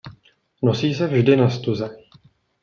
Nosí 0.63 0.93
se 0.95 1.07
vždy 1.07 1.35
na 1.37 1.49
stuze. 1.49 1.97